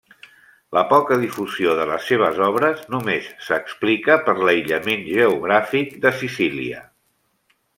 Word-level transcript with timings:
La 0.75 0.81
poca 0.91 1.17
difusió 1.23 1.75
de 1.79 1.83
les 1.89 2.07
seves 2.13 2.41
obres 2.45 2.81
només 2.95 3.27
s'explica 3.49 4.17
per 4.29 4.35
l'aïllament 4.47 5.07
geogràfic 5.11 5.97
de 6.07 6.17
Sicília. 6.23 6.83